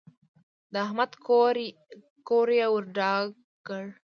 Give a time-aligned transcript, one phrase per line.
[0.73, 1.11] د احمد
[2.29, 3.25] کور يې ور ډاک
[3.67, 3.85] کړ.